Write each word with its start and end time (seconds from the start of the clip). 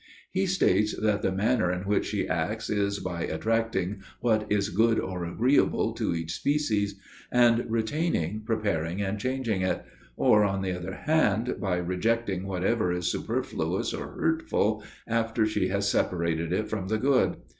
He 0.31 0.47
states 0.47 0.95
that 0.99 1.21
the 1.21 1.31
manner 1.31 1.71
in 1.71 1.81
which 1.81 2.07
she 2.07 2.27
acts, 2.27 2.71
is 2.71 2.97
by 2.97 3.21
attracting 3.21 4.01
what 4.19 4.51
is 4.51 4.69
good 4.69 4.99
or 4.99 5.25
agreeable 5.25 5.93
to 5.93 6.15
each 6.15 6.31
species, 6.33 6.99
and 7.31 7.69
retaining, 7.69 8.41
preparing, 8.43 8.99
and 8.99 9.19
changing 9.19 9.61
it: 9.61 9.85
or, 10.15 10.43
on 10.43 10.63
the 10.63 10.71
other 10.71 10.95
hand, 10.95 11.57
by 11.59 11.77
rejecting 11.77 12.47
whatever 12.47 12.91
is 12.91 13.11
superfluous 13.11 13.93
or 13.93 14.13
hurtful, 14.13 14.83
after 15.05 15.45
she 15.45 15.67
has 15.67 15.87
separated 15.91 16.51
it 16.51 16.67
from 16.67 16.87
the 16.87 16.97
good. 16.97 17.37